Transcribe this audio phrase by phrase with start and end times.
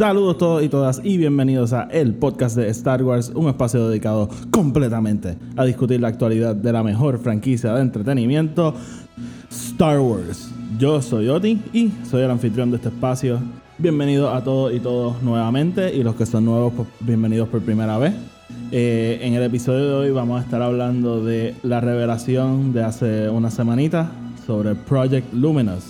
[0.00, 4.30] Saludos todos y todas y bienvenidos a el podcast de Star Wars, un espacio dedicado
[4.50, 8.74] completamente a discutir la actualidad de la mejor franquicia de entretenimiento,
[9.50, 10.50] Star Wars.
[10.78, 13.40] Yo soy Oti y soy el anfitrión de este espacio.
[13.76, 17.98] Bienvenidos a todos y todos nuevamente y los que son nuevos, pues, bienvenidos por primera
[17.98, 18.14] vez.
[18.72, 23.28] Eh, en el episodio de hoy vamos a estar hablando de la revelación de hace
[23.28, 24.10] una semanita
[24.46, 25.84] sobre Project Luminous,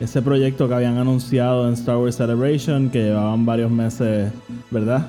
[0.00, 4.32] ese proyecto que habían anunciado en Star Wars Celebration, que llevaban varios meses,
[4.70, 5.08] ¿verdad?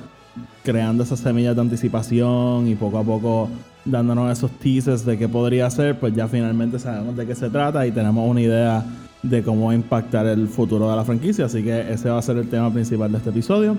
[0.62, 3.48] Creando esas semillas de anticipación y poco a poco
[3.84, 7.86] dándonos esos teasers de qué podría ser, pues ya finalmente sabemos de qué se trata
[7.86, 8.84] y tenemos una idea
[9.22, 11.46] de cómo impactar el futuro de la franquicia.
[11.46, 13.76] Así que ese va a ser el tema principal de este episodio.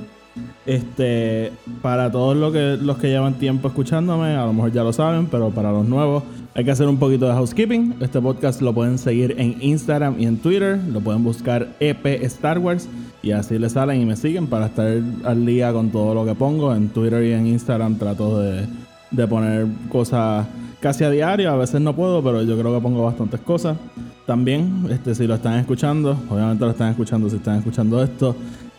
[0.66, 4.94] Este, para todos los que, los que llevan tiempo escuchándome, a lo mejor ya lo
[4.94, 6.24] saben, pero para los nuevos
[6.56, 7.96] hay que hacer un poquito de housekeeping.
[8.00, 10.80] Este podcast lo pueden seguir en Instagram y en Twitter.
[10.92, 12.88] Lo pueden buscar EP Star Wars
[13.22, 14.88] y así les salen y me siguen para estar
[15.26, 16.76] al día con todo lo que pongo.
[16.76, 18.68] En Twitter y en Instagram trato de,
[19.12, 20.46] de poner cosas
[20.80, 21.52] casi a diario.
[21.52, 23.78] A veces no puedo, pero yo creo que pongo bastantes cosas.
[24.26, 28.36] También, este, si lo están escuchando, obviamente lo están escuchando si están escuchando esto.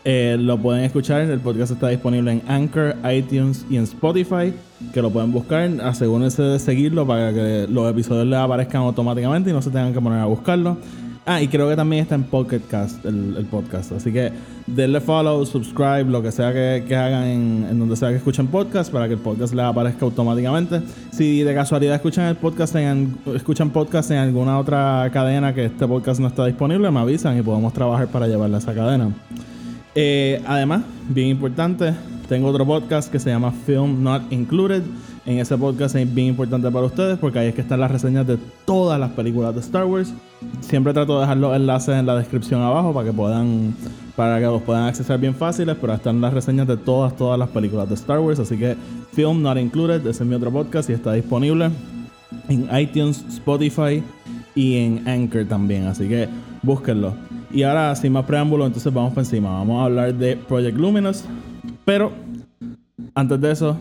[0.07, 4.53] Eh, lo pueden escuchar, el podcast está disponible en Anchor, iTunes y en Spotify,
[4.93, 5.71] que lo pueden buscar.
[5.83, 10.01] Asegúrense de seguirlo para que los episodios les aparezcan automáticamente y no se tengan que
[10.03, 10.77] poner a buscarlo.
[11.27, 13.93] Ah, y creo que también está en Pocket Cast, el, podcast.
[13.93, 14.31] Así que
[14.67, 19.07] denle follow, subscribe, lo que sea que, hagan en, donde sea que escuchen podcast para
[19.07, 20.83] que el podcast les aparezca automáticamente.
[21.13, 25.89] Si de casualidad escuchan el podcast en, escuchan podcast en alguna otra cadena que este
[25.89, 29.09] podcast no está disponible, me avisan y podemos trabajar para llevarle a esa cadena.
[29.95, 31.95] Eh, además, bien importante,
[32.29, 34.83] tengo otro podcast que se llama Film Not Included.
[35.27, 38.27] En ese podcast es bien importante para ustedes porque ahí es que están las reseñas
[38.27, 40.13] de todas las películas de Star Wars.
[40.61, 43.75] Siempre trato de dejar los enlaces en la descripción abajo para que puedan
[44.17, 47.49] para que los puedan acceder bien fáciles, pero están las reseñas de todas todas las
[47.49, 48.77] películas de Star Wars, así que
[49.13, 51.71] Film Not Included, ese es mi otro podcast y está disponible
[52.49, 54.03] en iTunes, Spotify
[54.55, 56.29] y en Anchor también, así que
[56.63, 57.15] búsquenlo.
[57.55, 59.51] Y ahora, sin más preámbulo, entonces vamos para encima.
[59.51, 61.25] Vamos a hablar de Project Luminous.
[61.85, 62.11] Pero,
[63.15, 63.77] antes de eso,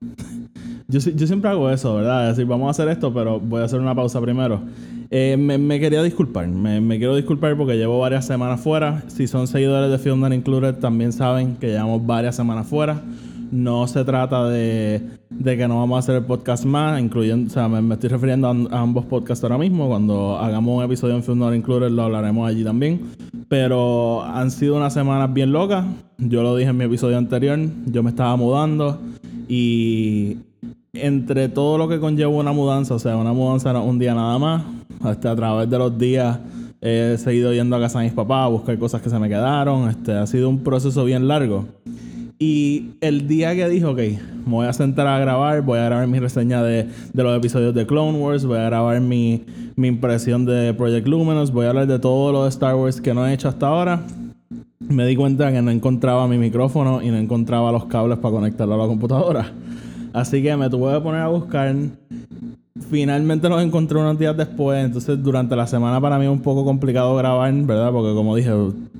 [0.88, 2.30] yo, yo, siempre hago eso, ¿verdad?
[2.30, 4.62] Es decir, vamos a hacer esto, pero voy a hacer una pausa primero.
[5.10, 9.02] Eh, me, me, quería disculpar, me, me, quiero disculpar porque llevo varias semanas fuera.
[9.08, 13.02] Si son seguidores de Film Not Included, también saben que llevamos varias semanas fuera.
[13.50, 17.50] No se trata de, de, que no vamos a hacer el podcast más, incluyendo, o
[17.52, 19.88] sea, me, estoy refiriendo a, a, ambos podcasts ahora mismo.
[19.88, 23.00] Cuando hagamos un episodio en Film Not Included, lo hablaremos allí también.
[23.48, 25.86] Pero han sido unas semanas bien locas.
[26.18, 29.00] Yo lo dije en mi episodio anterior, yo me estaba mudando
[29.48, 30.36] y
[30.92, 34.38] entre todo lo que conlleva una mudanza, o sea, una mudanza no un día nada
[34.38, 34.62] más,
[35.02, 36.38] hasta a través de los días
[36.80, 39.88] he seguido yendo a casa de mis papás a buscar cosas que se me quedaron.
[39.88, 41.66] Este, ha sido un proceso bien largo.
[42.40, 43.98] Y el día que dije, ok,
[44.46, 47.74] me voy a sentar a grabar, voy a grabar mi reseña de, de los episodios
[47.74, 49.44] de Clone Wars, voy a grabar mi,
[49.74, 53.12] mi, impresión de Project Luminous, voy a hablar de todo lo de Star Wars que
[53.12, 54.02] no he hecho hasta ahora.
[54.78, 58.74] Me di cuenta que no encontraba mi micrófono y no encontraba los cables para conectarlo
[58.74, 59.52] a la computadora.
[60.12, 61.74] Así que me tuve que poner a buscar.
[62.90, 64.84] Finalmente los encontré unos días después.
[64.84, 67.92] Entonces, durante la semana para mí es un poco complicado grabar, ¿verdad?
[67.92, 68.50] Porque, como dije,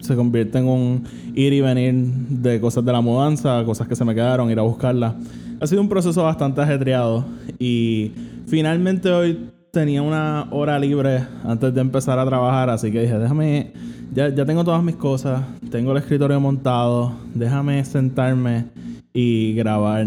[0.01, 4.05] se convierte en un ir y venir de cosas de la mudanza, cosas que se
[4.05, 5.15] me quedaron, ir a buscarlas.
[5.61, 7.25] Ha sido un proceso bastante ajetreado.
[7.59, 8.13] Y
[8.47, 12.71] finalmente hoy tenía una hora libre antes de empezar a trabajar.
[12.71, 13.73] Así que dije, déjame.
[14.15, 15.43] Ya, ya tengo todas mis cosas.
[15.71, 17.13] Tengo el escritorio montado.
[17.35, 18.65] Déjame sentarme
[19.13, 20.07] y grabar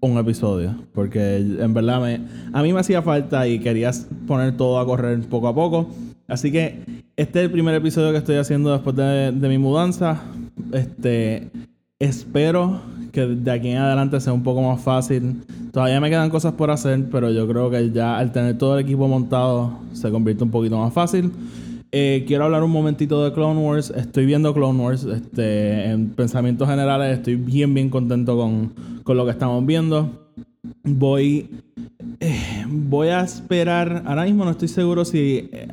[0.00, 0.74] un episodio.
[0.94, 2.20] Porque en verdad me,
[2.52, 3.90] a mí me hacía falta y quería
[4.26, 5.88] poner todo a correr poco a poco.
[6.26, 6.82] Así que
[7.16, 10.20] este es el primer episodio que estoy haciendo después de, de mi mudanza.
[10.72, 11.50] Este
[11.98, 12.80] espero
[13.10, 15.42] que de aquí en adelante sea un poco más fácil.
[15.72, 18.84] Todavía me quedan cosas por hacer, pero yo creo que ya al tener todo el
[18.84, 21.32] equipo montado se convierte un poquito más fácil.
[21.90, 23.90] Eh, quiero hablar un momentito de Clone Wars.
[23.96, 25.04] Estoy viendo Clone Wars.
[25.04, 28.72] Este, en pensamientos generales, estoy bien, bien contento con,
[29.04, 30.28] con lo que estamos viendo.
[30.84, 31.48] Voy.
[32.20, 34.02] Eh, voy a esperar.
[34.06, 35.68] Ahora mismo no estoy seguro si eh,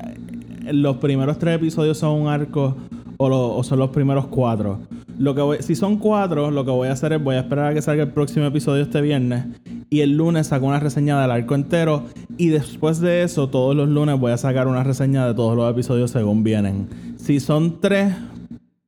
[0.71, 2.77] los primeros tres episodios son un arco
[3.17, 3.27] o,
[3.57, 4.79] o son los primeros cuatro.
[5.17, 7.71] Lo que voy- si son cuatro, lo que voy a hacer es voy a esperar
[7.71, 9.45] a que salga el próximo episodio este viernes
[9.89, 12.03] y el lunes saco una reseña del arco entero
[12.37, 15.69] y después de eso todos los lunes voy a sacar una reseña de todos los
[15.71, 16.87] episodios según vienen.
[17.17, 18.13] Si son tres,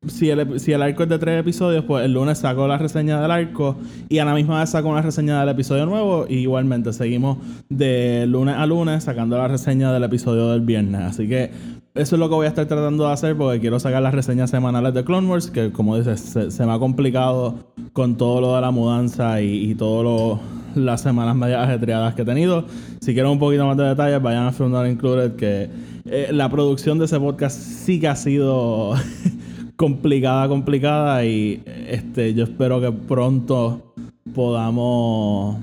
[0.08, 3.22] si el, si el arco es de tres episodios, pues el lunes saco la reseña
[3.22, 3.78] del arco
[4.10, 7.38] y a la misma vez saco una reseña del episodio nuevo y igualmente seguimos
[7.70, 11.02] de lunes a lunes sacando la reseña del episodio del viernes.
[11.02, 11.52] Así que
[11.96, 14.50] eso es lo que voy a estar tratando de hacer porque quiero sacar las reseñas
[14.50, 17.56] semanales de Clone Wars, que como dices, se, me ha complicado
[17.94, 20.40] con todo lo de la mudanza y, y todo lo
[20.78, 22.66] las semanas medias ajetreadas que he tenido.
[23.02, 25.70] Si quieren un poquito más de detalles, vayan a Film Not Included, que
[26.06, 28.94] eh, la producción de ese podcast sí que ha sido
[29.76, 33.94] complicada, complicada y este yo espero que pronto
[34.34, 35.58] podamos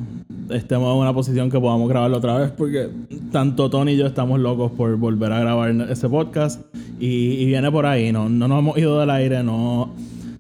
[0.51, 2.91] estemos en una posición que podamos grabarlo otra vez porque
[3.33, 6.61] tanto Tony y yo estamos locos por volver a grabar ese podcast
[7.01, 9.95] y, y viene por ahí, no, no nos hemos ido del aire, no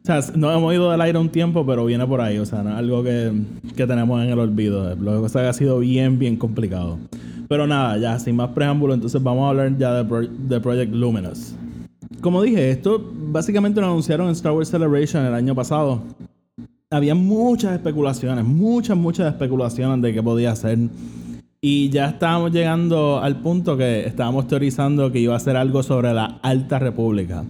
[0.04, 2.36] o sea, no hemos ido del aire un tiempo, pero viene por ahí.
[2.38, 3.32] O sea, no algo que,
[3.74, 4.94] que tenemos en el olvido.
[4.96, 6.98] Lo que que ha sido bien, bien complicado.
[7.48, 10.92] Pero nada, ya sin más preámbulo, entonces vamos a hablar ya de, Pro- de Project
[10.92, 11.54] Luminous.
[12.20, 16.02] Como dije, esto básicamente lo anunciaron en Star Wars Celebration el año pasado.
[16.90, 20.78] Había muchas especulaciones, muchas, muchas especulaciones de qué podía ser.
[21.66, 26.12] Y ya estábamos llegando al punto que estábamos teorizando que iba a ser algo sobre
[26.12, 27.42] la Alta República.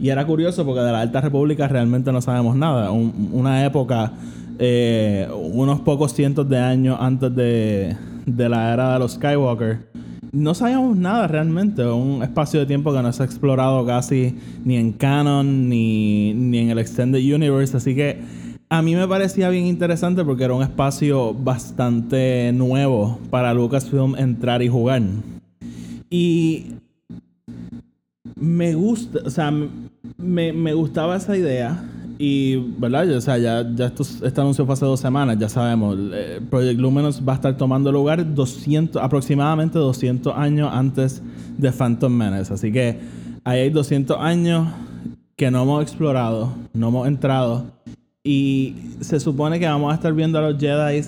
[0.00, 2.90] Y era curioso porque de la Alta República realmente no sabemos nada.
[2.90, 4.12] Un- una época,
[4.58, 9.90] eh, unos pocos cientos de años antes de, de la era de los Skywalker,
[10.32, 11.84] no sabíamos nada realmente.
[11.84, 16.60] Un espacio de tiempo que no se ha explorado casi ni en canon ni, ni
[16.60, 17.76] en el Extended Universe.
[17.76, 18.22] Así que
[18.72, 24.62] a mí me parecía bien interesante porque era un espacio bastante nuevo para Lucasfilm entrar
[24.62, 25.02] y jugar.
[26.08, 26.66] Y
[28.36, 29.52] me gusta, o sea,
[30.16, 31.84] me, me gustaba esa idea.
[32.16, 33.10] Y, ¿verdad?
[33.16, 35.96] O sea, ya, ya esto, este anuncio fue hace dos semanas, ya sabemos.
[36.12, 41.22] eh, Project Luminous va a estar tomando lugar 200, aproximadamente 200 años antes
[41.58, 42.52] de Phantom Menace.
[42.52, 43.00] Así que
[43.42, 44.68] ahí hay 200 años
[45.34, 47.64] que no hemos explorado, no hemos entrado.
[48.22, 51.02] Y se supone que vamos a estar viendo a los Jedi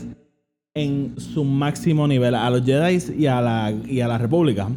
[0.75, 4.69] en su máximo nivel, a los Jedi y a la, y a la República.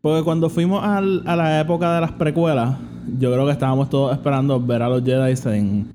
[0.00, 2.76] Porque cuando fuimos al- a la época de las precuelas,
[3.18, 5.92] yo creo que estábamos todos esperando ver a los Jedi en,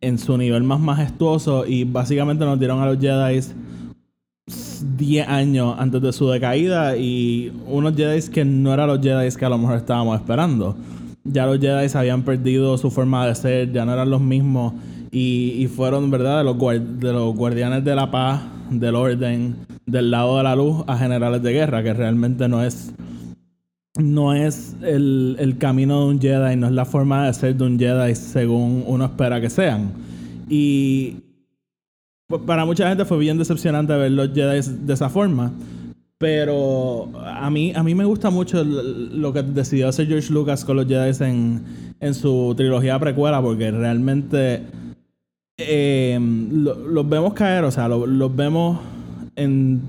[0.00, 3.40] en su nivel más majestuoso y básicamente nos dieron a los Jedi
[4.98, 9.44] 10 años antes de su decaída y unos Jedi que no eran los Jedi que
[9.44, 10.76] a lo mejor estábamos esperando.
[11.24, 14.74] Ya los Jedi habían perdido su forma de ser, ya no eran los mismos
[15.16, 19.54] y, fueron, ¿verdad?, de los, de los guardianes de la paz, del orden,
[19.86, 22.92] del lado de la luz a generales de guerra, que realmente no es
[23.96, 27.64] no es el, el camino de un Jedi, no es la forma de ser de
[27.64, 29.92] un Jedi según uno espera que sean.
[30.48, 31.18] Y
[32.26, 35.52] pues, para mucha gente fue bien decepcionante ver los Jedi de esa forma.
[36.18, 40.74] Pero a mí, a mí me gusta mucho lo que decidió hacer George Lucas con
[40.74, 41.62] los Jedi en,
[42.00, 44.64] en su trilogía precuela, porque realmente
[45.58, 48.78] eh, lo- los vemos caer, o sea, lo- los vemos
[49.36, 49.80] en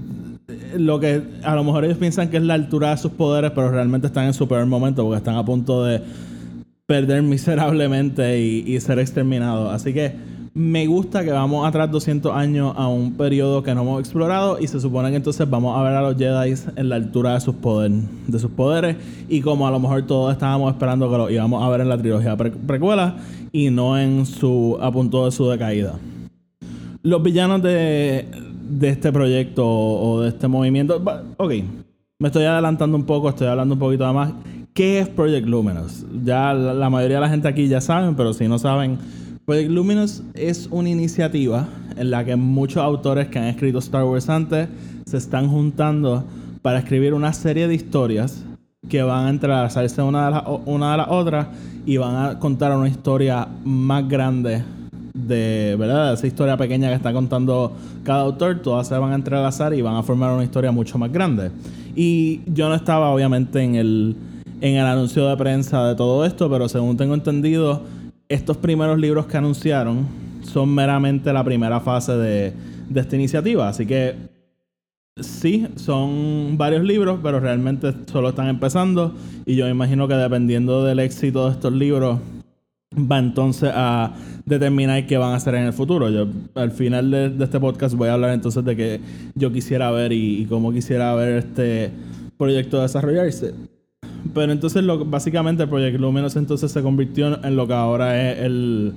[0.78, 3.72] lo que a lo mejor ellos piensan que es la altura de sus poderes, pero
[3.72, 6.02] realmente están en su peor momento porque están a punto de
[6.86, 9.74] perder miserablemente y ser exterminados.
[9.74, 10.14] Así que
[10.57, 14.68] me gusta que vamos atrás 200 años a un periodo que no hemos explorado y
[14.68, 17.56] se supone que entonces vamos a ver a los Jedi en la altura de sus,
[17.56, 18.95] poder, de sus poderes
[19.28, 21.97] y como a lo mejor todos estábamos esperando que lo íbamos a ver en la
[21.97, 23.18] trilogía pre- precuela
[23.52, 25.95] y no en su a punto de su decaída.
[27.04, 28.26] Los villanos de,
[28.69, 31.02] de este proyecto o de este movimiento.
[31.35, 31.52] Ok,
[32.18, 34.31] me estoy adelantando un poco, estoy hablando un poquito más.
[34.74, 36.06] ¿Qué es Project Luminous?
[36.24, 38.97] Ya la mayoría de la gente aquí ya saben, pero si no saben,
[39.45, 44.28] Project Luminous es una iniciativa en la que muchos autores que han escrito Star Wars
[44.28, 44.68] antes
[45.06, 46.23] se están juntando
[46.64, 48.44] para escribir una serie de historias
[48.90, 51.47] que van a entrelazarse una de las una de las otras
[51.85, 54.64] y van a contar una historia más grande
[55.14, 57.71] de verdad esa historia pequeña que está contando
[58.04, 58.61] cada autor.
[58.64, 61.52] Todas se van a entrelazar y van a formar una historia mucho más grande.
[61.95, 64.16] Y yo no estaba obviamente en el
[64.61, 67.83] en el anuncio de prensa de todo esto pero según tengo entendido
[68.30, 70.08] estos primeros libros que anunciaron
[70.44, 72.54] son meramente la primera fase de,
[72.94, 74.36] esta iniciativa así que
[75.18, 79.16] Sí, son varios libros, pero realmente solo están empezando.
[79.46, 82.20] Y yo imagino que dependiendo del éxito de estos libros,
[82.94, 84.14] va entonces a
[84.46, 86.10] determinar qué van a hacer en el futuro.
[86.10, 89.00] Yo al final de, este podcast voy a hablar entonces de que
[89.36, 91.92] yo quisiera ver y cómo quisiera ver este
[92.38, 93.54] proyecto desarrollarse.
[94.34, 98.94] Pero entonces lo, básicamente Project Luminous entonces se convirtió en lo que ahora es el,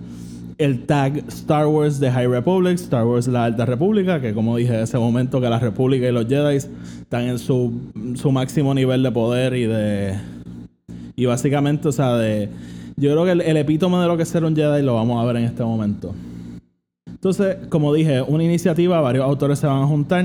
[0.58, 4.74] el tag Star Wars de High Republic, Star Wars la Alta República, que como dije
[4.74, 7.72] en ese momento que la República y los Jedi están en su,
[8.14, 10.14] su máximo nivel de poder y de...
[11.16, 12.48] Y básicamente, o sea, de...
[12.96, 15.22] Yo creo que el, el epítome de lo que es ser un Jedi lo vamos
[15.22, 16.14] a ver en este momento.
[17.06, 20.24] Entonces, como dije, una iniciativa, varios autores se van a juntar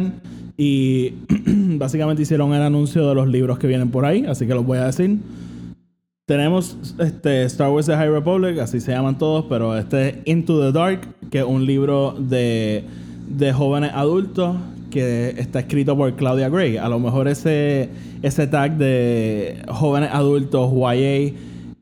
[0.58, 1.14] y
[1.80, 4.78] básicamente hicieron el anuncio de los libros que vienen por ahí, así que los voy
[4.78, 5.20] a decir.
[6.26, 10.62] Tenemos este, Star Wars The High Republic, así se llaman todos, pero este es Into
[10.62, 12.86] the Dark, que es un libro de,
[13.28, 14.56] de jóvenes adultos
[14.90, 16.78] que está escrito por Claudia Gray.
[16.78, 17.90] A lo mejor ese,
[18.22, 21.34] ese tag de jóvenes adultos, YA,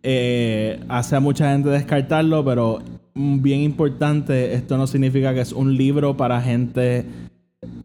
[0.03, 2.79] eh, hace a mucha gente descartarlo, pero
[3.13, 7.05] bien importante, esto no significa que es un libro para gente,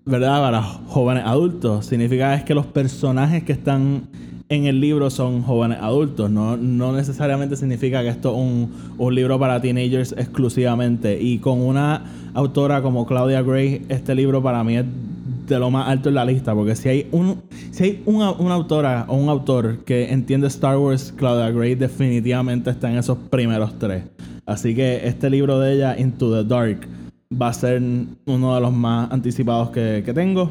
[0.06, 0.40] ¿verdad?
[0.40, 1.86] Para jóvenes adultos.
[1.86, 4.02] Significa es que los personajes que están
[4.48, 6.30] en el libro son jóvenes adultos.
[6.30, 11.20] No, no necesariamente significa que esto es un, un libro para teenagers exclusivamente.
[11.20, 14.84] Y con una autora como Claudia Gray, este libro para mí es
[15.48, 16.54] de lo más alto en la lista.
[16.54, 20.78] Porque si hay, un, si hay una, una autora o un autor que entiende Star
[20.78, 24.04] Wars, Claudia Gray definitivamente está en esos primeros tres.
[24.46, 26.86] Así que este libro de ella, Into the Dark,
[27.30, 27.82] va a ser
[28.26, 30.50] uno de los más anticipados que, que tengo.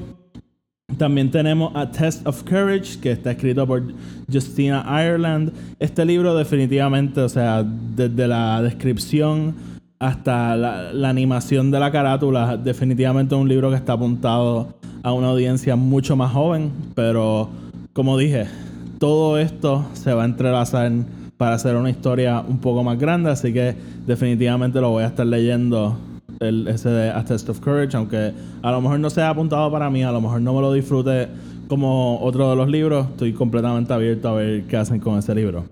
[0.97, 3.83] También tenemos A Test of Courage, que está escrito por
[4.31, 5.51] Justina Ireland.
[5.79, 9.55] Este libro definitivamente, o sea, desde la descripción
[9.99, 15.11] hasta la, la animación de la carátula, definitivamente es un libro que está apuntado a
[15.11, 16.71] una audiencia mucho más joven.
[16.93, 17.49] Pero,
[17.93, 18.45] como dije,
[18.99, 20.91] todo esto se va a entrelazar
[21.37, 25.25] para hacer una historia un poco más grande, así que definitivamente lo voy a estar
[25.25, 25.97] leyendo
[26.39, 29.89] el, ese de A Test of Courage, aunque a lo mejor no sea apuntado para
[29.89, 31.27] mí, a lo mejor no me lo disfrute
[31.67, 35.65] como otro de los libros, estoy completamente abierto a ver qué hacen con ese libro.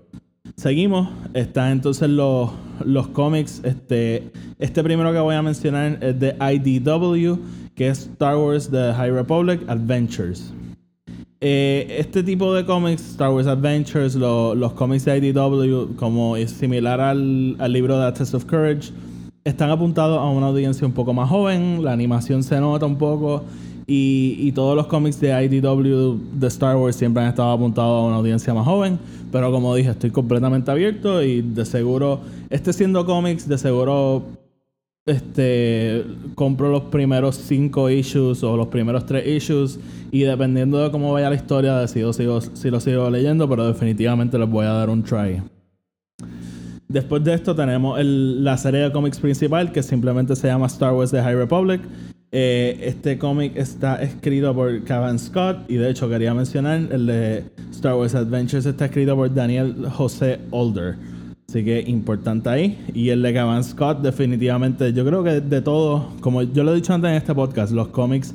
[0.56, 2.50] Seguimos, están entonces los,
[2.84, 7.38] los cómics, este, este primero que voy a mencionar es de IDW,
[7.74, 10.52] que es Star Wars The High Republic Adventures.
[11.40, 16.52] Eh, este tipo de cómics, Star Wars Adventures, lo, los cómics de IDW, como es
[16.52, 18.92] similar al, al libro de A Test of Courage,
[19.44, 23.44] están apuntados a una audiencia un poco más joven, la animación se nota un poco
[23.86, 28.16] y, todos los cómics de IDW de Star Wars siempre han estado apuntados a una
[28.16, 28.98] audiencia más joven,
[29.30, 34.24] pero como dije, estoy completamente abierto y de seguro, este siendo cómics, de seguro
[35.06, 36.02] este
[36.34, 39.78] compro los primeros cinco issues o los primeros tres issues
[40.10, 42.24] y dependiendo de cómo vaya la historia decido si,
[42.54, 45.42] si lo sigo leyendo, pero definitivamente les voy a dar un try.
[46.94, 50.92] Después de esto tenemos el, la serie de cómics principal que simplemente se llama Star
[50.92, 51.80] Wars The High Republic.
[52.30, 57.44] Eh, este cómic está escrito por Kevin Scott y de hecho quería mencionar el de
[57.72, 60.94] Star Wars Adventures está escrito por Daniel José Older.
[61.48, 62.78] Así que importante ahí.
[62.94, 66.76] Y el de Kevin Scott definitivamente, yo creo que de todo, como yo lo he
[66.76, 68.32] dicho antes en este podcast, los cómics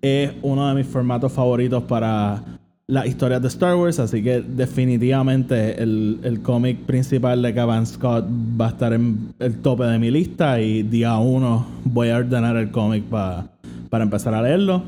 [0.00, 2.55] es uno de mis formatos favoritos para
[2.88, 8.26] las historias de Star Wars, así que definitivamente el, el cómic principal de Kevin Scott
[8.60, 12.56] va a estar en el tope de mi lista y día uno voy a ordenar
[12.56, 13.48] el cómic para
[13.92, 14.84] empezar a leerlo.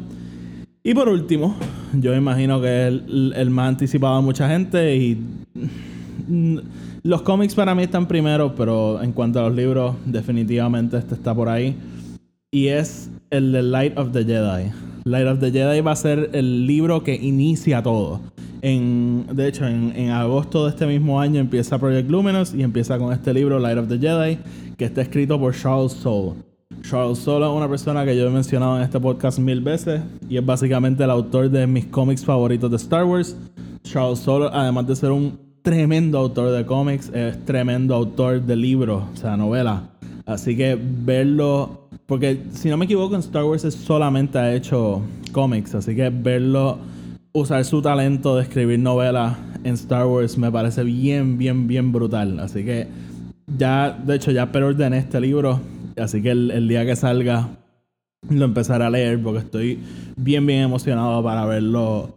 [0.84, 1.56] Y por último,
[1.92, 2.94] yo imagino que es
[3.36, 5.20] el, más anticipado de mucha gente y
[7.02, 11.34] los cómics para mí están primero, pero en cuanto a los libros, definitivamente este está
[11.34, 11.76] por ahí.
[12.52, 14.87] Y es el de Light of the Jedi.
[15.08, 18.20] Light of the Jedi va a ser el libro que inicia todo.
[18.60, 23.12] En, de hecho, en, agosto de este mismo año empieza Project Luminous y empieza con
[23.14, 24.38] este libro, Light of the Jedi,
[24.76, 26.34] que está escrito por Charles Soule.
[26.82, 30.36] Charles Soule es una persona que yo he mencionado en este podcast mil veces y
[30.36, 33.34] es básicamente el autor de mis cómics favoritos de Star Wars.
[33.84, 39.04] Charles Soule, además de ser un tremendo autor de cómics, es tremendo autor de libros,
[39.14, 39.80] o sea, novelas.
[40.28, 45.74] Así que verlo porque si no me equivoco, en Star Wars solamente ha hecho cómics.
[45.74, 46.78] Así que verlo
[47.32, 52.40] usar su talento de escribir novelas en Star Wars me parece bien, bien, bien brutal.
[52.40, 52.88] Así que
[53.58, 55.60] ya, de hecho, ya preordené este libro.
[55.98, 57.48] Así que el, el, día que salga
[58.30, 59.78] lo empezaré a leer porque estoy
[60.16, 62.16] bien, bien emocionado para verlo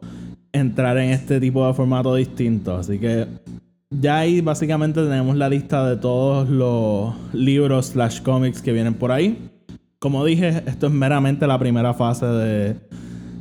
[0.53, 2.75] entrar en este tipo de formato distinto.
[2.75, 3.27] Así que
[3.91, 9.11] ya ahí básicamente tenemos la lista de todos los libros slash cómics que vienen por
[9.11, 9.49] ahí.
[9.99, 12.75] Como dije, esto es meramente la primera fase de,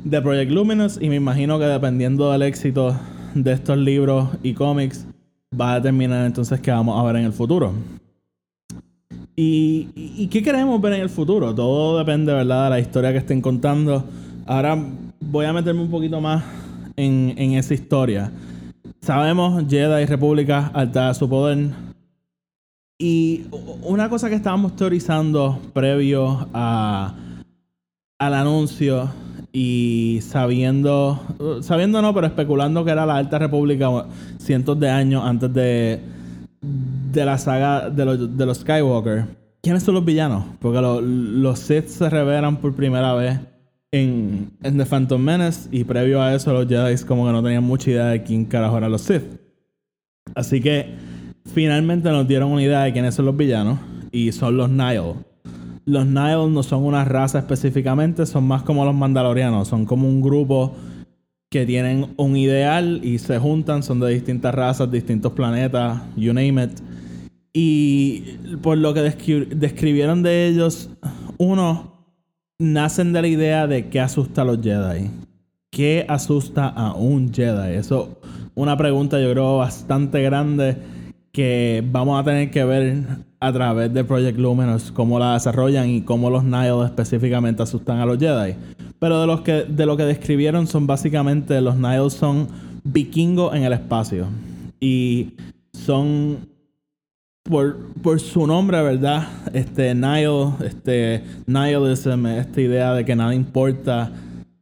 [0.03, 2.95] de Project Luminous y me imagino que dependiendo del éxito
[3.33, 5.07] de estos libros y cómics
[5.59, 7.73] va a determinar entonces qué vamos a ver en el futuro.
[9.35, 11.55] ¿Y, ¿Y, qué queremos ver en el futuro?
[11.55, 14.03] Todo depende, ¿verdad?, de la historia que estén contando.
[14.45, 14.77] Ahora
[15.19, 16.43] voy a meterme un poquito más
[16.97, 18.31] en, en esa historia.
[19.01, 21.69] Sabemos, Jedi y República alta su poder.
[22.99, 23.45] Y
[23.81, 27.15] una cosa que estábamos teorizando previo a,
[28.19, 29.09] al anuncio
[29.51, 31.19] y sabiendo,
[31.61, 33.89] sabiendo no, pero especulando que era la Alta República
[34.37, 35.99] cientos de años antes de,
[36.61, 39.25] de la saga de los, de los Skywalker.
[39.63, 40.45] ¿Quiénes son los villanos?
[40.59, 43.39] Porque los Sith se revelan por primera vez
[43.91, 47.91] en, The Phantom Menace y previo a eso los Jedi como que no tenían mucha
[47.91, 49.23] idea de quién carajo eran los Sith.
[50.33, 50.95] Así que
[51.53, 53.79] finalmente nos dieron una idea de quiénes son los villanos
[54.11, 55.15] y son los Nile.
[55.85, 60.21] Los Nile no son una raza específicamente, son más como los Mandalorianos, son como un
[60.21, 60.75] grupo
[61.49, 66.63] que tienen un ideal y se juntan, son de distintas razas, distintos planetas, you name
[66.63, 66.79] it.
[67.51, 70.89] Y por lo que describieron de ellos,
[71.37, 72.00] uno
[72.61, 75.09] nacen de la idea de qué asusta a los Jedi.
[75.71, 77.73] ¿Qué asusta a un Jedi?
[77.73, 78.19] Eso
[78.55, 80.77] una pregunta yo creo bastante grande
[81.31, 83.03] que vamos a tener que ver
[83.39, 88.05] a través de Project Luminous cómo la desarrollan y cómo los Nile específicamente asustan a
[88.05, 88.55] los Jedi.
[88.99, 92.47] Pero de los que de lo que describieron son básicamente los Nile son
[92.83, 94.27] vikingos en el espacio
[94.79, 95.33] y
[95.73, 96.50] son
[97.51, 99.27] por, por su nombre, ¿verdad?
[99.53, 104.11] Este Nile, este nihilism, esta idea de que nada importa,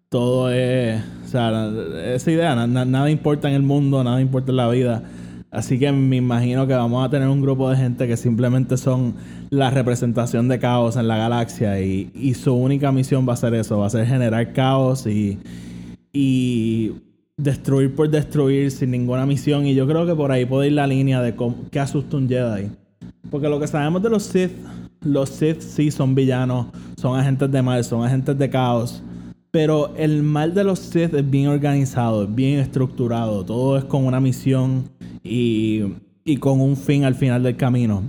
[0.10, 1.72] todo es, o sea,
[2.03, 5.03] esa idea, nada importa en el mundo, nada importa en la vida.
[5.51, 9.15] Así que me imagino que vamos a tener un grupo de gente que simplemente son
[9.50, 13.53] la representación de caos en la galaxia y, y su única misión va a ser
[13.53, 15.39] eso, va a ser generar caos y,
[16.12, 16.93] y
[17.38, 19.65] destruir por destruir sin ninguna misión.
[19.65, 22.27] Y yo creo que por ahí puede ir la línea de cómo, qué asusta un
[22.27, 22.69] Jedi.
[23.29, 24.51] Porque lo que sabemos de los Sith,
[25.01, 26.67] los Sith sí son villanos,
[26.98, 29.03] son agentes de mal, son agentes de caos.
[29.51, 33.43] Pero el mal de los Sith es bien organizado, es bien estructurado.
[33.45, 34.89] Todo es con una misión
[35.24, 35.83] y,
[36.24, 38.03] y con un fin al final del camino.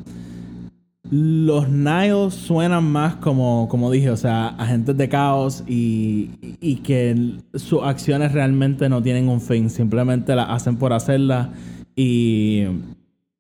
[1.11, 6.31] Los Niles suenan más como, como dije, o sea, agentes de caos y,
[6.61, 11.49] y que sus acciones realmente no tienen un fin, simplemente las hacen por hacerlas
[11.97, 12.65] y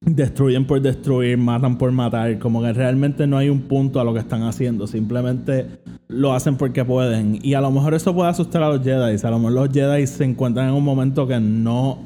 [0.00, 4.14] destruyen por destruir, matan por matar, como que realmente no hay un punto a lo
[4.14, 5.66] que están haciendo, simplemente
[6.08, 7.38] lo hacen porque pueden.
[7.42, 10.06] Y a lo mejor eso puede asustar a los Jedi, a lo mejor los Jedi
[10.06, 11.98] se encuentran en un momento que no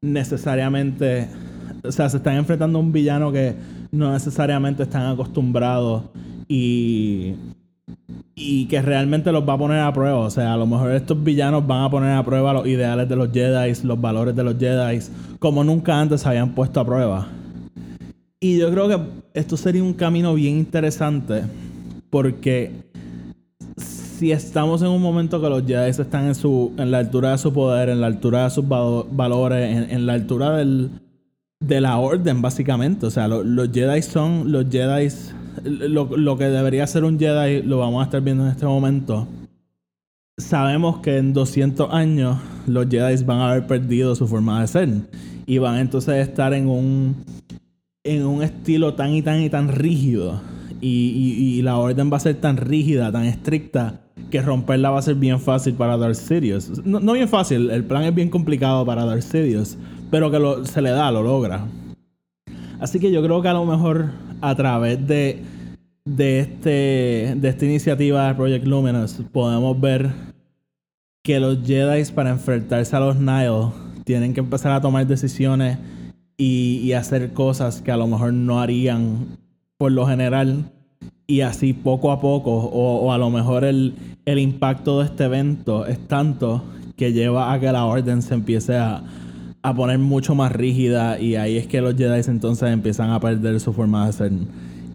[0.00, 1.28] necesariamente,
[1.84, 3.54] o sea, se están enfrentando a un villano que
[3.92, 6.04] no necesariamente están acostumbrados
[6.48, 7.34] y
[8.50, 10.20] y que realmente los va a poner a prueba.
[10.20, 13.14] O sea, a lo mejor estos villanos van a poner a prueba los ideales de
[13.14, 15.00] los Jedi, los valores de los Jedi,
[15.38, 17.28] como nunca antes habían puesto a prueba.
[18.40, 18.98] Y yo creo que
[19.34, 21.42] esto sería un camino bien interesante
[22.08, 22.72] porque
[23.76, 27.38] si estamos en un momento que los Jedi están en, su, en la altura de
[27.38, 30.88] su poder, en la altura de sus valores, en, la altura del,
[31.60, 33.04] de la orden, básicamente.
[33.04, 35.10] O sea, los Jedi son los Jedi
[35.64, 39.26] lo, que debería ser un Jedi lo vamos a estar viendo en este momento.
[40.36, 44.88] Sabemos que en 200 años los Jedi van a haber perdido su forma de ser
[45.46, 47.16] y van entonces a estar en un
[48.04, 50.40] en un estilo tan y tan y tan rígido
[50.80, 55.16] y, la orden va a ser tan rígida, tan estricta que romperla va a ser
[55.16, 56.84] bien fácil para Darth Sidious.
[56.84, 59.76] No, no bien fácil, el plan es bien complicado para Darth Sidious,
[60.10, 61.66] pero que se le da, lo logra.
[62.80, 65.42] Así que yo creo que a lo mejor a través de,
[66.04, 70.10] de, este, de esta iniciativa de Project Luminous podemos ver
[71.22, 73.72] que los Jedi para enfrentarse a los Nile
[74.04, 75.78] tienen que empezar a tomar decisiones
[76.38, 79.38] y, hacer cosas que a lo mejor no harían
[79.76, 80.70] por lo general.
[81.26, 85.84] Y así poco a poco o, a lo mejor el, el impacto de este evento
[85.84, 86.64] es tanto
[86.96, 89.02] que lleva a que la orden se empiece a,
[89.68, 93.60] a poner mucho más rígida y ahí es que los Jedi entonces empiezan a perder
[93.60, 94.32] su forma de ser.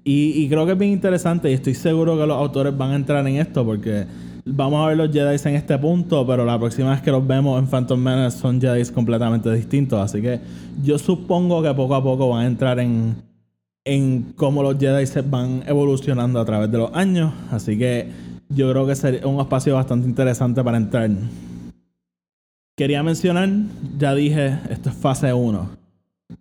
[0.05, 3.25] Y, creo que es bien interesante y estoy seguro que los autores van a entrar
[3.25, 4.05] en esto porque
[4.45, 7.57] vamos a ver los Jedi en este punto, pero la próxima vez que los vemos
[7.57, 9.99] en Phantom Menace son Jedi completamente distintos.
[9.99, 10.41] Así que
[10.83, 13.15] yo supongo que poco a poco van a entrar en,
[13.86, 17.31] en cómo los Jedi se van evolucionando a través de los años.
[17.49, 18.09] Así que
[18.49, 21.09] yo creo que sería un espacio bastante interesante para entrar.
[22.75, 23.49] Quería mencionar,
[23.99, 25.69] ya dije, esto es fase 1.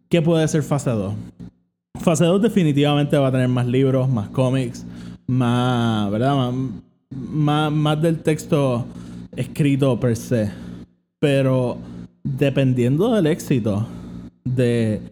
[0.09, 1.13] ¿Qué puede ser fase 2?
[2.01, 4.87] Fase 2 definitivamente va a tener más libros, más cómics,
[5.27, 6.51] más, ¿verdad?
[7.11, 8.87] Más, más, del texto
[9.37, 10.51] escrito per se.
[11.19, 11.77] Pero
[12.25, 13.87] dependiendo del éxito
[14.43, 15.03] de,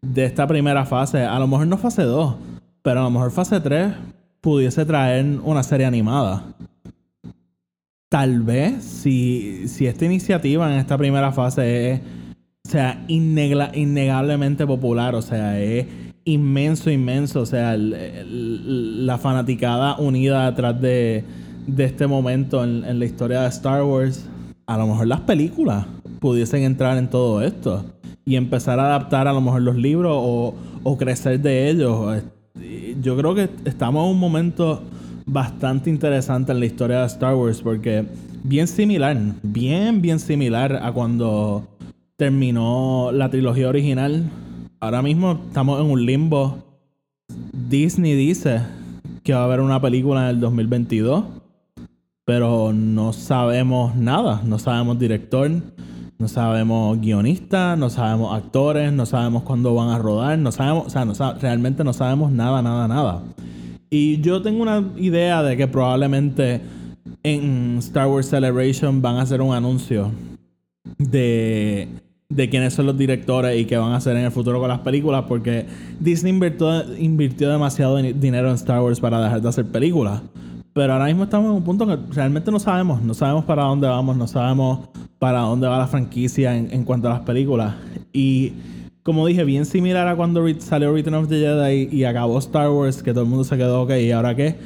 [0.00, 2.36] de esta primera fase, a lo mejor no fase 2,
[2.82, 3.94] pero a lo mejor fase 3
[4.40, 6.44] pudiese traer una serie animada
[8.08, 12.00] tal vez si, si esta iniciativa en esta primera fase es
[12.68, 15.86] o sea, innegla- innegablemente popular, o sea, es
[16.24, 21.24] inmenso, inmenso, o sea, la fanaticada unida detrás de,
[21.66, 24.28] de este momento en, la historia de Star Wars.
[24.66, 25.86] A lo mejor las películas
[26.20, 27.86] pudiesen entrar en todo esto
[28.26, 32.22] y empezar a adaptar a lo mejor los libros o, crecer de ellos.
[33.00, 34.82] Yo creo que estamos en un momento
[35.28, 38.04] bastante interesante en la historia de Star Wars porque
[38.42, 41.68] bien similar, bien, bien similar a cuando
[42.16, 44.24] terminó la trilogía original.
[44.80, 46.58] Ahora mismo estamos en un limbo.
[47.52, 48.62] Disney dice
[49.22, 51.24] que va a haber una película en el 2022,
[52.24, 54.40] pero no sabemos nada.
[54.44, 55.50] No sabemos director,
[56.18, 60.90] no sabemos guionista, no sabemos actores, no sabemos cuándo van a rodar, no sabemos, o
[60.90, 63.22] sea, no realmente no sabemos nada, nada, nada.
[63.90, 66.60] Y yo tengo una idea de que probablemente
[67.22, 70.10] en Star Wars Celebration van a hacer un anuncio
[70.98, 71.88] de,
[72.28, 74.80] de quiénes son los directores y qué van a hacer en el futuro con las
[74.80, 75.66] películas, porque
[76.00, 80.20] Disney invirtió, invirtió demasiado di- dinero en Star Wars para dejar de hacer películas.
[80.74, 83.88] Pero ahora mismo estamos en un punto que realmente no sabemos, no sabemos para dónde
[83.88, 84.80] vamos, no sabemos
[85.18, 87.74] para dónde va la franquicia en, en cuanto a las películas.
[88.12, 88.52] Y
[89.08, 93.02] como dije, bien similar a cuando salió Return of the Jedi y acabó Star Wars,
[93.02, 94.56] que todo el mundo se quedó, ok, ¿y ahora qué?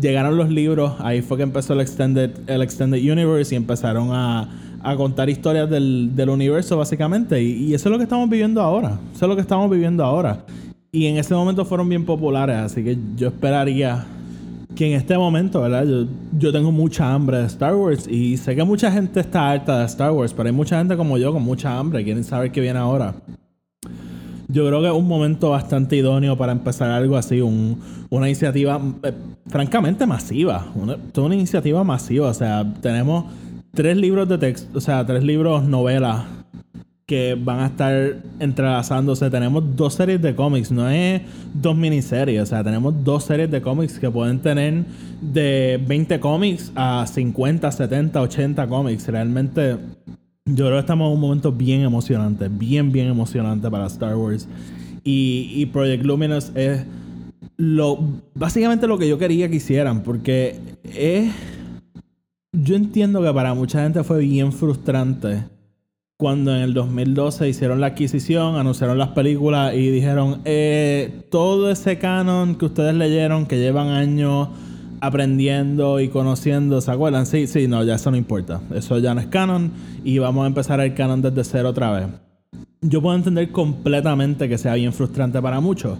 [0.00, 4.48] Llegaron los libros, ahí fue que empezó el Extended, Universe y empezaron a,
[4.96, 7.42] contar historias del, universo básicamente.
[7.42, 9.00] Y, y eso es lo que estamos viviendo ahora.
[9.12, 10.44] Eso es lo que estamos viviendo ahora.
[10.92, 14.06] Y en ese momento fueron bien populares, así que yo esperaría
[14.76, 15.84] que en este momento, ¿verdad?
[15.84, 16.06] Yo,
[16.38, 19.86] yo tengo mucha hambre de Star Wars y sé que mucha gente está harta de
[19.86, 22.78] Star Wars, pero hay mucha gente como yo con mucha hambre, quieren saber qué viene
[22.78, 23.16] ahora.
[24.50, 28.80] Yo creo que es un momento bastante idóneo para empezar algo así, un- una iniciativa
[29.02, 29.12] eh,
[29.46, 33.26] francamente masiva, una, una iniciativa masiva, o sea, tenemos
[33.74, 36.24] tres libros de texto, o sea, tres libros novelas
[37.06, 39.30] que van a estar entrelazándose.
[39.30, 41.22] Tenemos dos series de cómics, no es
[41.54, 44.84] dos miniseries, o sea, tenemos dos series de cómics que pueden tener
[45.20, 49.06] de 20 cómics a 50, 70, 80 cómics.
[49.08, 49.76] Realmente
[50.54, 54.48] yo creo que estamos en un momento bien emocionante, bien, bien emocionante para Star Wars.
[55.04, 56.84] Y, y Project Luminous es
[57.56, 57.98] lo,
[58.34, 61.32] básicamente lo que yo quería que hicieran, porque es...
[62.52, 65.44] Yo entiendo que para mucha gente fue bien frustrante
[66.16, 71.98] cuando en el 2012 hicieron la adquisición, anunciaron las películas y dijeron, eh, todo ese
[71.98, 74.48] canon que ustedes leyeron, que llevan años
[75.00, 77.26] aprendiendo y conociendo, ¿se acuerdan?
[77.26, 78.60] Sí, sí, no, ya eso no importa.
[78.74, 79.72] Eso ya no es canon
[80.04, 82.06] y vamos a empezar el canon desde cero otra vez.
[82.80, 85.98] Yo puedo entender completamente que sea bien frustrante para muchos.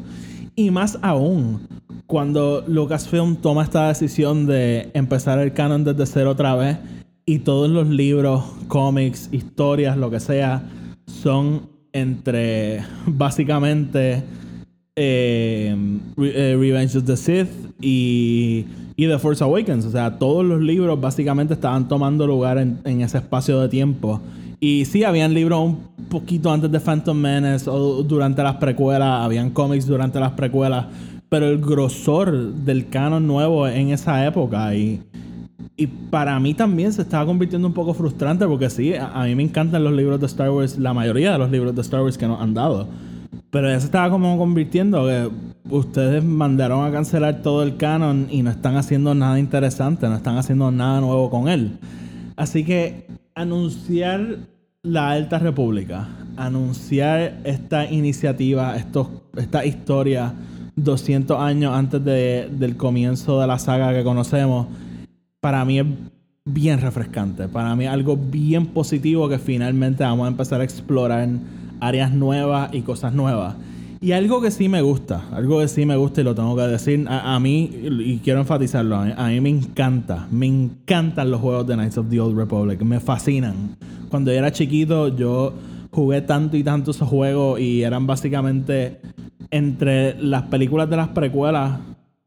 [0.54, 1.66] Y más aún,
[2.06, 6.78] cuando Lucasfilm toma esta decisión de empezar el canon desde cero otra vez
[7.26, 10.64] y todos los libros, cómics, historias, lo que sea,
[11.06, 14.24] son entre básicamente
[16.16, 17.48] Re- eh, Revenge of the Sith
[17.80, 18.64] y,
[18.96, 19.84] y The Force Awakens.
[19.84, 24.20] O sea, todos los libros básicamente estaban tomando lugar en, en ese espacio de tiempo.
[24.60, 29.50] Y sí, habían libros un poquito antes de Phantom Menace o durante las precuelas, habían
[29.50, 30.86] cómics durante las precuelas,
[31.28, 35.00] pero el grosor del canon nuevo en esa época y,
[35.76, 39.34] y para mí también se estaba convirtiendo un poco frustrante porque sí, a, a mí
[39.36, 42.18] me encantan los libros de Star Wars, la mayoría de los libros de Star Wars
[42.18, 42.88] que nos han dado.
[43.50, 45.30] Pero ya se estaba como convirtiendo que
[45.70, 50.36] ustedes mandaron a cancelar todo el canon y no están haciendo nada interesante, no están
[50.36, 51.78] haciendo nada nuevo con él.
[52.36, 54.36] Así que anunciar
[54.82, 60.34] la Alta República, anunciar esta iniciativa, estos, esta historia
[60.76, 64.66] 200 años antes de- del comienzo de la saga que conocemos,
[65.40, 65.86] para mí es
[66.44, 67.48] bien refrescante.
[67.48, 71.28] Para mí es algo bien positivo que finalmente vamos a empezar a explorar
[71.80, 73.56] áreas nuevas y cosas nuevas.
[74.00, 76.62] Y algo que sí me gusta, algo que sí me gusta y lo tengo que
[76.62, 81.66] decir, a, a mí, y quiero enfatizarlo, a mí, me encanta, me encantan los juegos
[81.66, 83.76] de Knights of the Old Republic, me fascinan.
[84.08, 85.52] Cuando yo era chiquito, yo
[85.90, 89.00] jugué tanto y tanto esos juegos y eran básicamente
[89.50, 91.80] entre las películas de las precuelas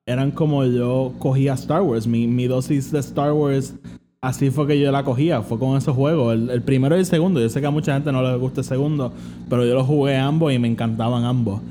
[0.05, 2.07] eran como yo cogía Star Wars.
[2.07, 3.75] Mi, mi dosis de Star Wars,
[4.21, 5.41] así fue que yo la cogía.
[5.41, 6.33] Fue con esos juegos.
[6.33, 7.41] El, primero y el segundo.
[7.41, 9.11] Yo sé que a mucha gente no les gusta el segundo,
[9.49, 11.61] pero yo los jugué ambos y me encantaban ambos.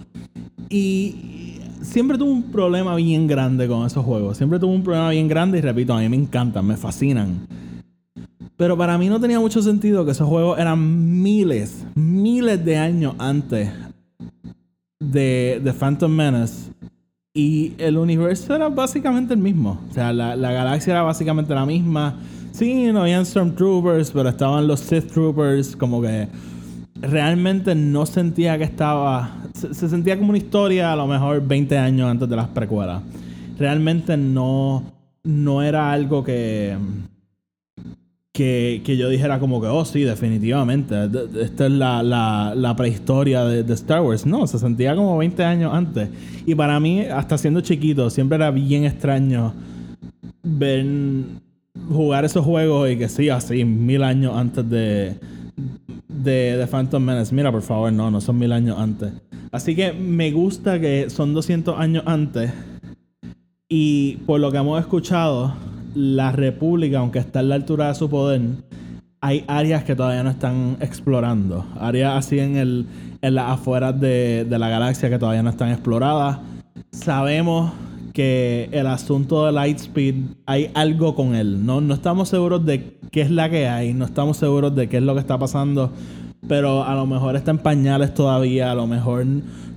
[0.69, 4.37] Y siempre tuve un problema bien grande con esos juegos.
[4.37, 7.47] Siempre tuve un problema bien grande y repito, a mí me encantan, me fascinan.
[8.57, 13.15] Pero para mí no tenía mucho sentido que esos juegos eran miles, miles de años
[13.19, 13.71] antes
[14.99, 16.71] de, de Phantom Menace.
[17.33, 19.81] Y el universo era básicamente el mismo.
[19.89, 22.17] O sea, la, la galaxia era básicamente la misma.
[22.53, 26.29] Sí, no habían Stormtroopers, pero estaban los Sith Troopers, como que
[27.01, 29.37] realmente no sentía que estaba.
[29.55, 33.03] Se, se sentía como una historia a lo mejor 20 años antes de las precuelas.
[33.59, 34.85] Realmente no,
[35.23, 36.77] no era algo que,
[38.33, 41.09] que, que yo dijera como que, oh, sí, definitivamente.
[41.41, 44.27] Esta es la, la, la prehistoria de, de Star Wars.
[44.27, 46.09] No, se sentía como 20 años antes.
[46.47, 49.55] Y para mí, hasta siendo chiquito, siempre era bien extraño
[50.43, 50.87] ver
[51.89, 55.17] jugar esos juegos y que sí, así, mil años antes de,
[56.09, 57.35] de, de Phantom Menace.
[57.35, 59.13] Mira, por favor, no, no son mil años antes.
[59.53, 62.53] Así que me gusta que son 200 años antes.
[63.69, 65.55] Y por lo que hemos escuchado,
[65.95, 68.41] la República, aunque está en la altura de su poder,
[69.21, 71.67] hay áreas que todavía no están explorando.
[71.79, 72.87] Áreas así en, el,
[73.21, 76.39] en las afueras de, de la galaxia que todavía no están exploradas.
[76.91, 77.73] Sabemos
[78.13, 80.15] que el asunto de Lightspeed
[80.47, 81.65] hay algo con él.
[81.65, 83.95] No, no estamos seguros de qué es la que hay.
[83.95, 85.93] No estamos seguros de qué es lo que está pasando.
[86.49, 88.73] Pero a lo mejor está en pañales todavía.
[88.73, 89.25] A lo mejor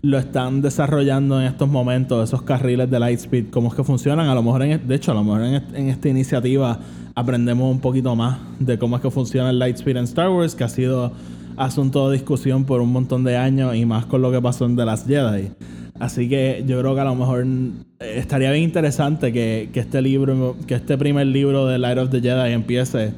[0.02, 2.28] lo están desarrollando en estos momentos.
[2.30, 3.50] Esos carriles de Lightspeed.
[3.52, 4.28] Cómo es que funcionan.
[4.30, 6.80] A lo mejor, en, de hecho, a lo mejor en, est- en esta iniciativa
[7.16, 10.56] aprendemos un poquito más de cómo es que funciona el Lightspeed en Star Wars.
[10.56, 11.12] Que ha sido
[11.58, 13.76] asunto de discusión por un montón de años.
[13.76, 15.52] Y más con lo que pasó en The Last Jedi.
[16.00, 20.02] Así que yo creo que a lo mejor eh, estaría bien interesante que, que este
[20.02, 23.14] libro, que este primer libro de Light of the Jedi empiece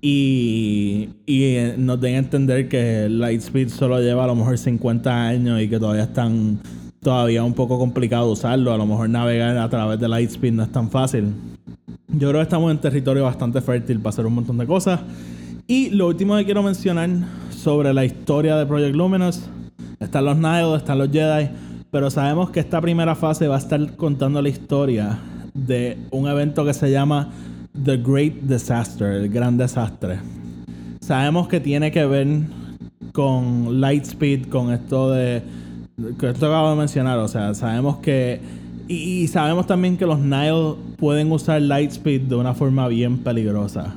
[0.00, 5.26] y, y eh, nos den a entender que Lightspeed solo lleva a lo mejor 50
[5.28, 6.60] años y que todavía están
[7.00, 8.72] todavía un poco complicado usarlo.
[8.72, 11.32] A lo mejor navegar a través de Lightspeed no es tan fácil.
[12.08, 15.00] Yo creo que estamos en territorio bastante fértil para hacer un montón de cosas.
[15.66, 17.10] Y lo último que quiero mencionar
[17.50, 19.42] sobre la historia de Project Luminous.
[19.98, 21.48] Están los Nile, están los Jedi.
[21.96, 25.18] Pero sabemos que esta primera fase va a estar contando la historia
[25.54, 27.30] de un evento que se llama
[27.86, 30.18] The Great Disaster, el gran desastre.
[31.00, 32.26] Sabemos que tiene que ver
[33.12, 35.42] con Lightspeed, con esto de.
[36.20, 37.18] que esto acabo de mencionar.
[37.18, 38.42] O sea, sabemos que.
[38.88, 43.94] Y, y sabemos también que los Nile pueden usar Lightspeed de una forma bien peligrosa.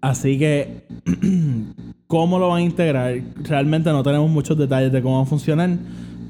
[0.00, 0.86] Así que.
[2.06, 3.20] ¿Cómo lo van a integrar?
[3.42, 5.70] Realmente no tenemos muchos detalles de cómo va a funcionar.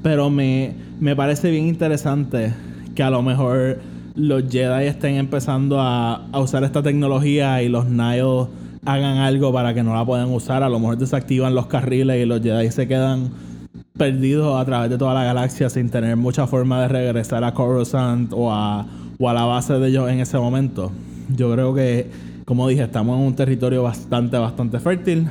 [0.05, 2.53] Pero me, me parece bien interesante
[2.93, 3.79] que a lo mejor
[4.13, 8.45] los Jedi estén empezando a, a usar esta tecnología y los Nile
[8.85, 10.61] hagan algo para que no la puedan usar.
[10.61, 13.31] A lo mejor desactivan los carriles y los Jedi se quedan
[13.97, 18.31] perdidos a través de toda la galaxia sin tener mucha forma de regresar a Coruscant
[18.31, 18.85] o a,
[19.17, 20.91] o a la base de ellos en ese momento.
[21.35, 22.11] Yo creo que,
[22.45, 25.27] como dije, estamos en un territorio bastante, bastante fértil.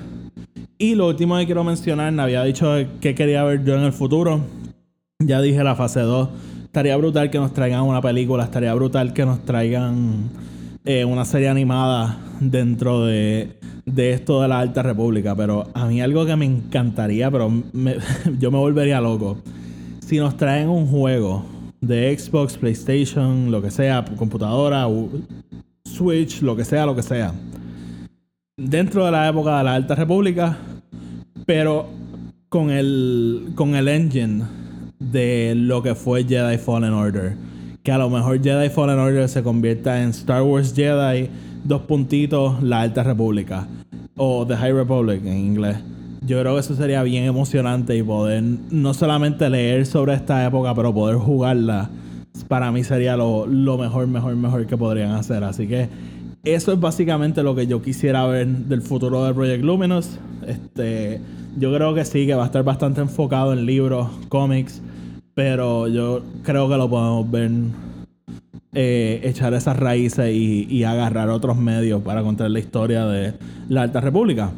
[0.79, 3.93] Y lo último que quiero mencionar, me había dicho que quería ver yo en el
[3.93, 4.64] futuro.
[5.21, 6.29] Ya dije la fase 2.
[6.65, 10.29] Estaría brutal que nos traigan una película, estaría brutal que nos traigan
[10.85, 15.37] eh, una serie animada dentro de, de esto de la Alta República.
[15.37, 17.49] Pero a mí algo que me encantaría, pero
[18.39, 19.39] yo me volvería loco.
[20.01, 21.47] Si nos traen un juego
[21.81, 24.89] de Xbox, PlayStation, lo que sea, computadora,
[25.85, 27.33] Switch, lo que sea, lo que sea.
[28.57, 30.59] Dentro de la época de la Alta República,
[31.47, 31.87] pero
[32.49, 34.64] con el, con el engine
[35.15, 37.37] de lo que fue Jedi Fallen Order.
[37.83, 41.31] Que a lo mejor Jedi Fallen Order se convierta en Star Wars Jedi,
[41.65, 43.67] dos puntitos, la Alta República.
[44.17, 45.77] O The High Republic en inglés.
[46.27, 50.75] Yo creo que eso sería bien emocionante y poder no solamente leer sobre esta época,
[50.75, 51.91] pero poder jugarla.
[52.49, 55.45] Para mí sería lo, lo mejor, mejor, mejor que podrían hacer.
[55.45, 55.89] Así que
[56.43, 60.19] eso es básicamente lo que yo quisiera ver del futuro de Project Luminous.
[60.47, 61.21] Este,
[61.57, 64.83] yo creo que sí, que va a estar bastante enfocado en libros, cómics,
[65.35, 67.51] pero yo creo que lo podemos ver
[68.73, 73.35] eh, echar esas raíces y, y agarrar otros medios para contar la historia de
[73.69, 74.53] la Alta República.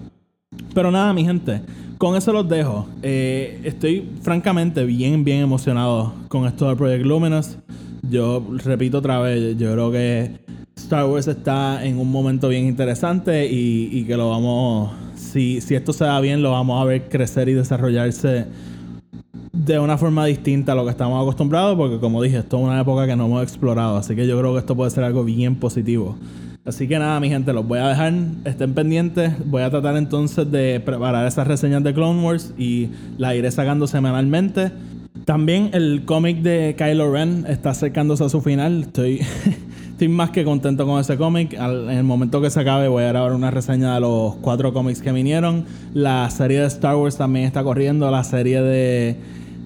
[0.74, 1.60] Pero nada, mi gente,
[1.98, 2.86] con eso los dejo.
[3.02, 7.58] Eh, estoy francamente bien, bien emocionado con esto de Project Luminous.
[8.08, 10.30] Yo repito otra vez, yo creo que
[10.76, 15.74] Star Wars está en un momento bien interesante y, y que lo vamos, si, si
[15.74, 18.46] esto se da bien, lo vamos a ver crecer y desarrollarse
[19.66, 22.80] de una forma distinta a lo que estamos acostumbrados, porque como dije, esto es una
[22.80, 25.56] época que no hemos explorado, así que yo creo que esto puede ser algo bien
[25.56, 26.16] positivo.
[26.64, 28.12] Así que nada, mi gente, los voy a dejar,
[28.44, 33.34] estén pendientes, voy a tratar entonces de preparar esas reseñas de Clone Wars y las
[33.34, 34.70] iré sacando semanalmente.
[35.24, 39.20] También el cómic de Kylo Ren está acercándose a su final, estoy...
[39.96, 41.54] Estoy más que contento con ese cómic.
[41.54, 45.00] En el momento que se acabe voy a grabar una reseña de los cuatro cómics
[45.00, 45.64] que vinieron.
[45.94, 48.10] La serie de Star Wars también está corriendo.
[48.10, 49.16] La serie de,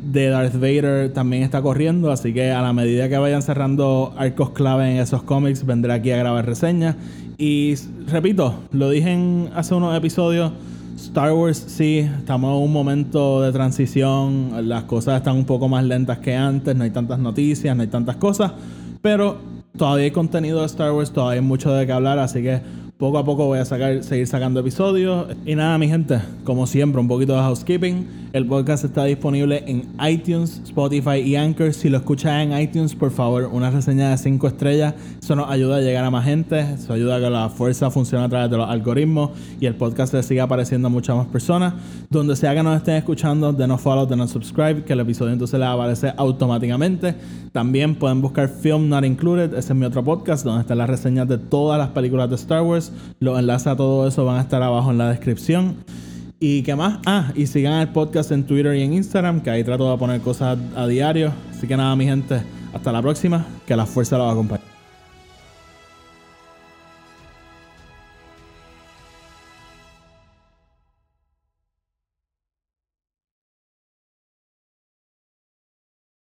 [0.02, 2.10] de Darth Vader también está corriendo.
[2.10, 6.10] Así que a la medida que vayan cerrando arcos clave en esos cómics, vendré aquí
[6.10, 6.96] a grabar reseñas.
[7.38, 7.74] Y
[8.06, 10.52] repito, lo dije en hace unos episodios.
[10.96, 15.82] Star Wars sí, estamos en un momento de transición, las cosas están un poco más
[15.82, 18.52] lentas que antes, no hay tantas noticias, no hay tantas cosas,
[19.00, 19.38] pero
[19.78, 22.60] todavía hay contenido de Star Wars, todavía hay mucho de qué hablar, así que
[23.00, 25.28] poco a poco voy a sacar, seguir sacando episodios.
[25.46, 28.20] Y nada, mi gente, como siempre, un poquito de housekeeping.
[28.34, 31.72] El podcast está disponible en iTunes, Spotify y Anchor.
[31.72, 34.94] Si lo escuchas en iTunes, por favor, una reseña de 5 estrellas.
[35.20, 36.60] Eso nos ayuda a llegar a más gente.
[36.60, 40.12] Eso ayuda a que la fuerza funcione a través de los algoritmos y el podcast
[40.12, 41.74] le siga apareciendo a muchas más personas.
[42.10, 45.68] Donde sea que nos estén escuchando, denos follow, denos subscribe, que el episodio entonces les
[45.68, 47.14] aparece automáticamente.
[47.52, 51.26] También pueden buscar Film Not Included, ese es mi otro podcast, donde están las reseñas
[51.26, 52.89] de todas las películas de Star Wars.
[53.20, 55.76] Los enlaces a todo eso van a estar abajo en la descripción.
[56.38, 56.98] ¿Y qué más?
[57.04, 60.20] Ah, y sigan el podcast en Twitter y en Instagram, que ahí trato de poner
[60.22, 61.32] cosas a diario.
[61.50, 64.69] Así que nada, mi gente, hasta la próxima, que la fuerza los acompañe.